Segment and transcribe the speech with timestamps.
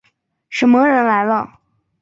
[0.49, 1.59] 什么人来了？